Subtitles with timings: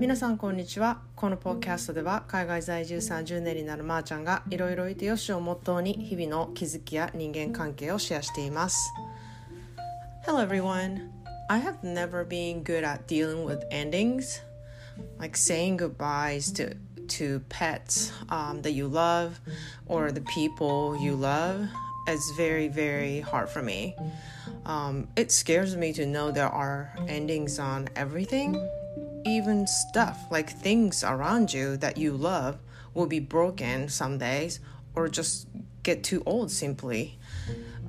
[0.00, 8.78] 皆さんこんにちはこのポッドキャストでは海外在住30年になるまーちゃんがいろいろいてよしをモットーに日々の気づきや人間関係をシェアしています
[10.24, 11.10] Hello everyone
[11.50, 14.40] I have never been good at dealing with endings
[15.18, 16.76] like saying goodbyes to
[17.18, 19.40] to pets um, that you love
[19.86, 21.68] or the people you love
[22.08, 23.96] is very very hard for me
[24.64, 28.54] um, it scares me to know there are endings on everything
[29.25, 32.59] even stuff like things around you that you love
[32.93, 34.59] will be broken some days
[34.95, 35.47] or just
[35.83, 37.17] get too old simply.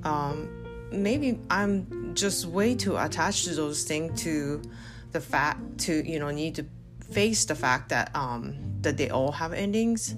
[0.03, 0.49] Um,
[0.91, 4.61] maybe i'm just way too attached to those things to
[5.11, 6.65] the fact to you know need to
[7.11, 10.15] face the fact that um, that they all have endings.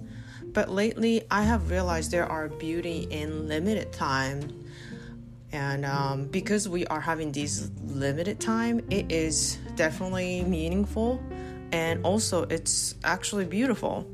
[0.53, 4.58] But lately i have realized there are beauty in limited time
[5.51, 11.21] and um, because we are having this limited time it is definitely meaningful.
[11.71, 14.07] And also it's actually beautiful.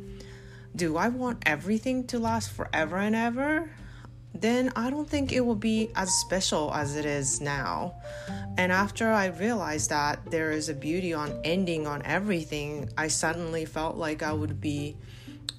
[0.75, 3.69] Do i want everything to last forever and ever?
[4.33, 7.95] Then i don't think it will be as special as it is now.
[8.57, 13.65] And after i realized that there is a beauty on ending on everything i suddenly
[13.65, 14.95] felt like i would be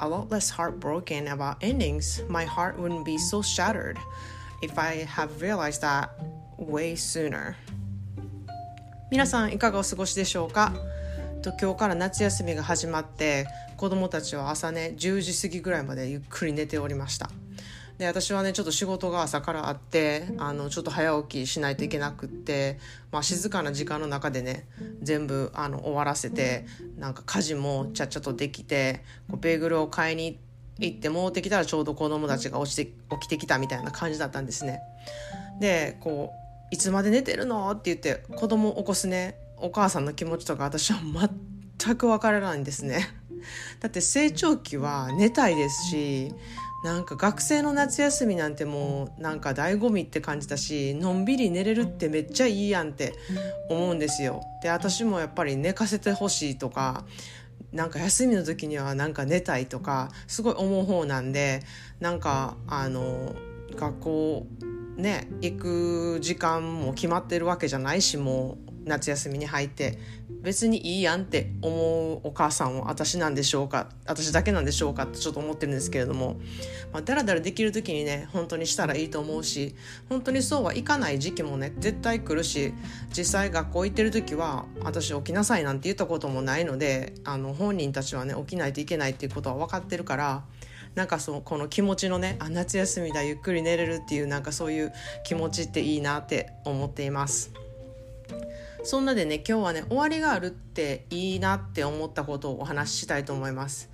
[0.00, 2.20] a lot less heartbroken about endings.
[2.28, 3.98] My heart wouldn't be so shattered
[4.62, 6.08] if I have realized that
[6.58, 7.54] way sooner.
[9.10, 10.72] 皆さんいかがお過ごしでしょうか？
[11.42, 13.46] と今日から夏休みが始まって
[13.76, 17.30] 子供たちは朝ね10時過ぎぐらいまでゆっくり寝ておりました。
[17.98, 22.78] で私はねちょっと仕事が朝からあってあのちょっと早起きしないといけなくって、
[23.10, 24.66] まあ、静かな時間の中でね
[25.00, 26.66] 全部あの終わらせて
[26.98, 30.45] なんか家事もちゃっちゃとできてこうベーグルを買いに行って
[30.78, 34.80] 行って戻ってきたらちょうど子供たちが起きて起きてきたみたいな感じだったんですね。
[35.60, 41.00] でこう「いつまで寝てるの?」って言って子供を起こすねお母さんの気持ちとか私は
[41.78, 43.08] 全く分からないんですね。
[43.80, 46.32] だって成長期は寝たいですし
[46.84, 53.14] なんか学生の夏休みなんてもうなんか醍醐味って感じだしのんびり寝れるってめっちゃいいやんって
[53.70, 54.42] 思うんですよ。
[54.62, 57.04] で私もやっぱり寝かせてほしいとか
[57.76, 61.62] なんか休みの時にはなんか寝たいとかすごい思う方なんで
[62.00, 63.36] なんかあの
[63.76, 64.46] 学校
[64.96, 69.98] ね行く時間も決まってるわけじゃないしもう夏休みに入って
[70.42, 76.36] 別にいいやんって思うお母さんは私なんでしょうか私だけなんでしょうかってちょっと思ってるんですけれども、
[76.92, 79.74] まあ、だらだらできる時にね本当にしたらいいと思うし
[80.08, 82.72] 本当にそうはいかない時期もね絶対来るし
[83.16, 90.44] 実際学校行ってる時は私起きなさいなんて言ったこともないのであの本人たちはね起きないといけないっていうことは分かってるから
[90.94, 94.92] なんかそうこの気持ちのねあ夏休みだゆっくり寝れるっていうなんかそういう
[95.24, 97.65] 気持ちっていいなって思っています。
[98.84, 103.90] そんなでね今日はね終わりがあるっていいなって思ったことをお話ししたいと思います。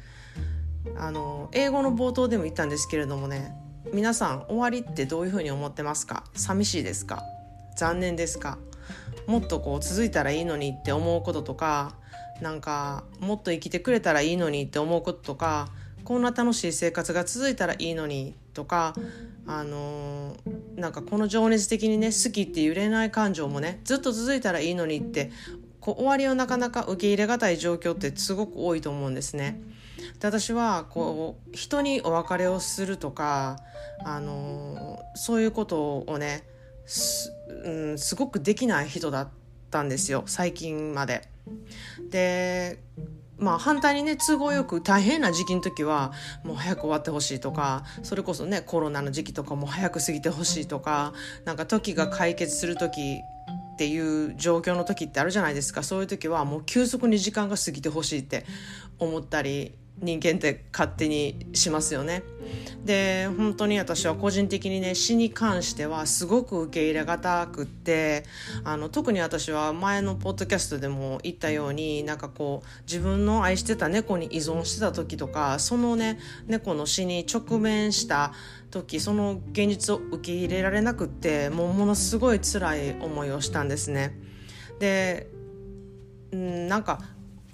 [0.96, 3.54] あの英語の冒頭でも言ったんですけれどもね
[3.92, 6.24] 皆さん終わりってどういうふうに思ってますか？
[6.34, 7.22] 寂しいですか？
[7.76, 8.58] 残念ですか？
[9.26, 11.94] もっとこう続いたらいいのにって思うこととか
[12.40, 15.68] なんかもっと生きてくれたらいいのにって思うこととか
[16.04, 18.94] こんな楽しい生活が続いたらいいのにとか
[19.46, 25.30] あのー、なんかこの情熱的にね好きって揺れない感情もねずっと続いたらいいのにって
[25.80, 29.60] こう終わりをなかなか受け入れがたい状況ってすごく多いと思うんですね。
[30.20, 33.58] で私はこう人にお別れをするとか、
[34.04, 36.44] あのー、そういうことをね
[36.86, 37.32] す,、
[37.64, 39.28] うん、すごくできない人だっ
[39.70, 41.28] たんですよ最近まで。
[42.10, 42.78] で
[43.42, 46.12] まあ反対にね都合よく大変な時期の時は
[46.44, 51.12] もう早く終わってほしいとかそれこそねコロナの時期とかも早く過ぎてほしいとか
[51.44, 53.20] なんか時が解決する時
[53.72, 55.82] っていう状況の時ってあるじゃないですか。
[55.82, 58.44] そういう時はもう急速に時間が過ぎてほしいって
[58.98, 62.22] 思ったり人間って勝手にしますよね。
[62.84, 68.24] で本当に私は個人的にね死に関してはすごく受け入れがたくって
[68.64, 78.32] あの特に私は前のポッドキャストでも言ったようになんかこう自分の愛してた猫に依存してた時とかそのね猫の死に直面した
[78.70, 84.18] 時その現実を受け入れられなくってもうものすごい辛い思いをしたんですね。
[84.80, 85.28] で
[86.32, 87.00] なんか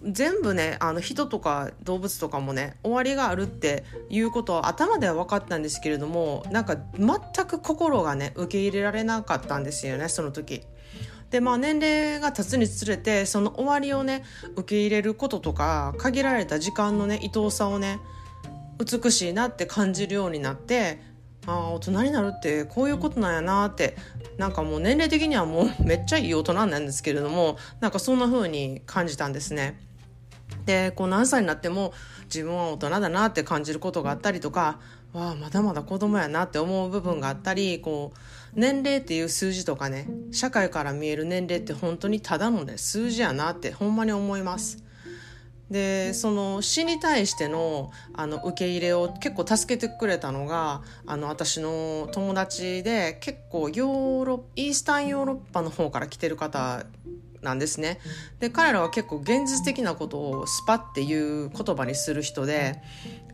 [0.03, 10.63] 全部ねあの人とか動物とかもね終わりがあるっていうことは頭では分かったんですけれどもなんか全く心がね受け入れられなかったんですよねその時。
[11.31, 14.25] でまあ年齢が経つにつれてその終わりをね
[14.57, 18.01] 受け入れることとか限られた時間のね愛おさをね
[18.79, 21.03] 美しいなって感じるようになって
[21.47, 23.97] ああ大人になるってこういうことなんやなって
[24.39, 29.88] なんかもう年齢的にはもうめっちゃいい大人なんですけれどもなんかそんな風に感じたんですね。
[30.69, 31.95] でこう何歳になっても
[32.25, 34.79] 自分は大人だなって感じることがあったりとか
[35.15, 38.19] わあまだまだ子供やなって思う部分があったりこう
[38.53, 44.85] 年齢っていう数字とかね社会から見える年齢って本当にただのね数字やなってほんまに思います。
[45.71, 56.87] でその死に対してのあの受け入れを結構助けてくれたのがあの私の友達で結構ヨーロイースタンヨーロッパの方から来てる方
[57.43, 58.01] なんですね。
[58.41, 62.81] で彼らは結構現実的なことをスパっていう言葉にする人で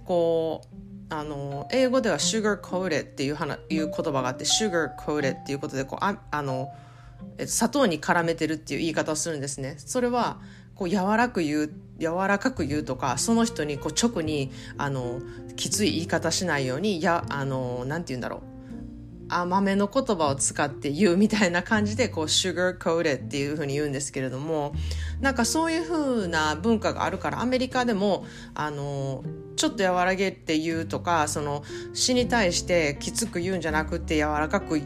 [0.05, 3.37] こうあの英語では sugar coated っていう
[3.71, 6.73] いう言葉があって sugar coated っていうことでこうああの
[7.47, 9.77] 砂糖に絡めてるっていう言い方をするんですね。
[9.79, 10.41] それは
[10.75, 15.21] こう柔らく言う柔らかく言うとかその人にこう直にあの
[15.57, 18.54] きつい言い方しないようにやあのなんて言うんだろう
[19.29, 24.75] 甘めの言葉を使って言うみたいな感じでこう sugar coated っていうふうに言うんですけれども
[25.21, 29.25] なんかそういうふうな文化があるからアメリカでもあの
[29.57, 31.63] ちょっと和らげって言うとかその
[31.93, 34.81] 死に対してきつく言うんじゃなくて柔らかく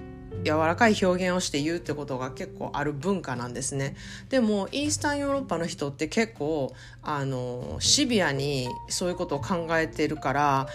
[0.45, 3.97] 柔らかい表現をして言うってことが結構ある文化なんですね。
[4.29, 10.67] でもイースタンヨーロッパの人って結構あのシビアにそういうことを考えてるから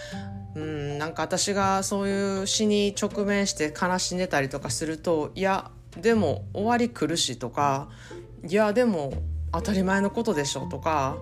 [0.54, 5.70] うんなんか私がそういう死に直面して悲しんでたりとかするといや
[6.00, 7.88] でも終わり来るしとか
[8.46, 9.14] いやでも
[9.52, 11.16] 当たり前のことでしょとか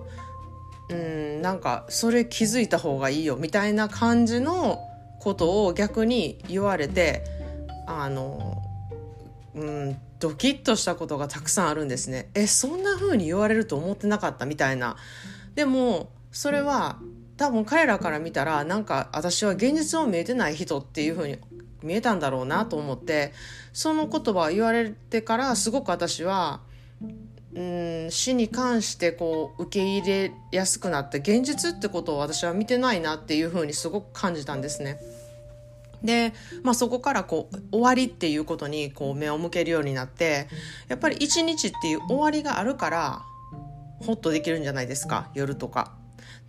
[0.89, 4.79] うんなんかそれ気づいた方がいいよみたいな感じの
[5.19, 7.23] ことを逆に言われて
[7.87, 8.61] あの
[9.55, 12.29] うんドキッとしたことがたくさんあるんですね。
[12.33, 14.95] えそんな風に言われると思ってなかったみたいな。
[15.55, 16.99] でもそれは
[17.37, 21.37] 多分彼らから見たらなんか私は現実を見えてない人っていう風に
[21.81, 23.33] 見えたんだろうなと思って
[23.73, 26.61] その言葉を言われてからすごく私は
[27.53, 34.99] うん死に関してこう受け入れやすくなって現実ってことを私は見てないなっていう風にすごく感じたんですね。
[36.03, 36.33] で、
[36.63, 40.47] まあ、そこからこう終わりっていうことにこう目を向けるようになって
[40.87, 43.21] やっぱり一日っていう終わりがあるから
[44.01, 45.93] ホッとできるんじゃないですか夜とか。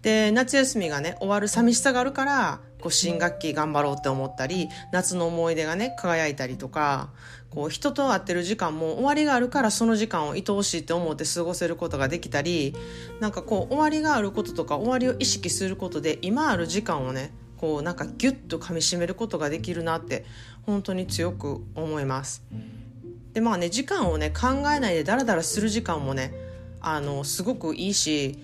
[0.03, 7.09] で夏休みがね終わる寂しさがあるからこう新学期頑張ろうって思ったり夏の思い出がね輝いたりとか
[7.49, 12.75] こう人と会ってる時間も終わりがあるからその時間を愛おしいって思って過ごせることができたり
[13.21, 20.25] なんかこう終わりがあることとか終わりを意識することで今ある時間をねこうなんかギュッと噛みしめることができるなって
[20.63, 22.43] 本当に強く思います。
[23.33, 26.33] でまあね時間をね考えないでダラダラする時間もね
[26.81, 28.39] あのすごくいいし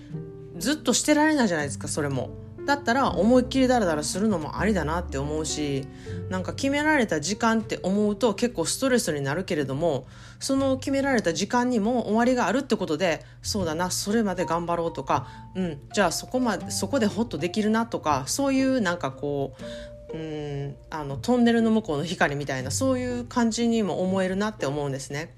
[0.57, 2.29] ずっとしてられないじゃないですかそれも。
[2.65, 5.87] だったら思いっきりダラダラするのもありだなって思うし
[6.29, 10.05] なんか決められた時間って思うと結構ストレスになるけれども
[10.39, 19.63] その決められた時間にも終わりがあるってことでそうだなそれまで頑張ろうとかうんじゃあそこまでそこでホッとできるなとかそういうなんかこう
[20.13, 25.33] うんあのトンネルの向こうの光みたいなそういう感じにも思えるなって思うんですね。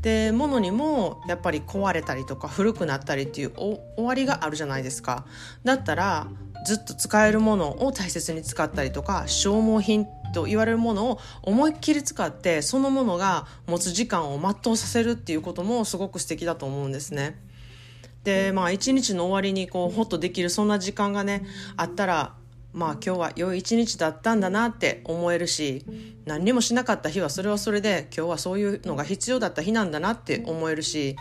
[0.00, 5.26] で物にもやっぱり壊れたりとか古くなったりっていう終わりがあるじゃないですか。
[5.64, 6.26] だったら
[6.66, 10.04] ずっと使えるものを大切に使ったりとか消耗品
[10.34, 17.40] と言われるものを思いっきり使ってそのものが持つ時間を全うさせるっていうこともすごく素敵だと思うんですね。
[18.24, 21.46] でまあ一日の終わりにこうホッとできるそんな時間がね
[21.76, 22.34] あったら
[22.72, 25.84] まあ今日は良い一日だったんだなって思えるし
[26.24, 31.14] 何にもしなかった日はそれはそれで今日はそういうのが必要だった日なんだなって思えるし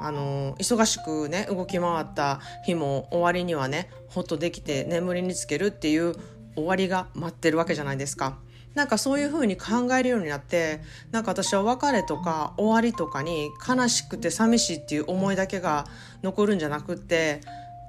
[0.00, 6.14] あの忙しくね動き回った日も終わりにはねほっとできて眠りにつけるっていう
[6.54, 8.38] 終わりが待ってるわけじゃないですか。
[8.74, 15.86] なんかそういう風に考えるようになってなんか私は別れとか終わりとかに悲しくて寂しいっていう思いだけが
[16.22, 17.40] 残るんじゃなくって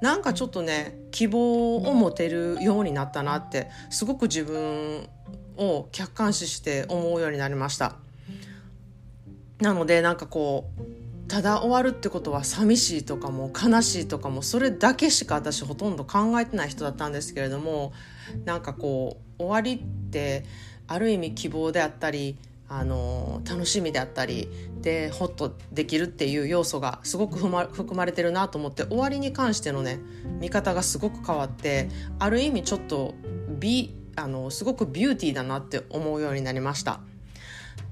[0.01, 5.09] なんかちょっとね希望を持てるようになったなってすごく自分
[5.57, 7.95] を客観視して思うようになりました
[9.59, 10.81] なのでなんかこう
[11.27, 17.91] ただ終わるってことは寂しいとかも悲しいとかもそれだけしか私ほとんど考えてない人だったんですけれども
[18.45, 20.45] なんかこう終わりって
[20.87, 22.37] ある意味希望であったり
[22.69, 24.49] あの楽しみであったり
[24.81, 29.99] でホッとできるっていう要素がすごく含まれてるなと思って終わりに関してのね
[30.39, 33.15] 見方がすごく変わってある意味ちょっと
[33.59, 36.99] 美あのすごくビューティーだなって思うようになりました。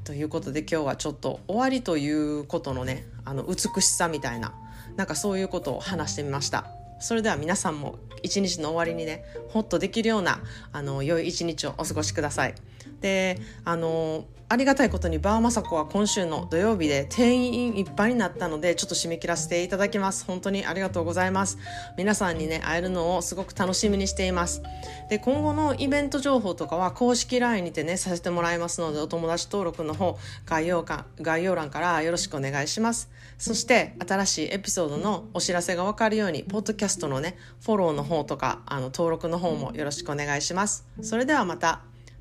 [0.03, 4.53] ということで今日はちょっと終わりということのねあの美しさみたいな
[4.95, 6.67] なんかそういうことを話してみました。
[6.99, 10.39] それでは皆さんも一日の終わりにねホッとできるような
[10.71, 12.55] あの良い一日をお過ごしください。
[13.01, 20.23] であのありがたいことにバーマサコは今週の土曜日で定員いっぱいになったのでちょっと締め切らせていただきます。
[20.25, 21.57] 本当にありがとうございます。
[21.97, 24.61] 皆さんにね会えるのをすごく楽しみにしています。
[25.09, 33.09] で今後のイベント情報とかは公式 LINE にてねさせてもらいますのでお友達登録の方概要か概要欄からよろしくお願いします。
[33.39, 40.85] そして新しいエピソードのお知らせがわかるようにポッドキャストのねフォローの方とかあの登録の方もよろしくお願いします。
[41.01, 41.94] それではまた。